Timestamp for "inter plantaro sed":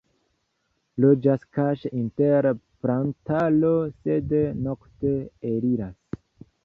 1.99-4.35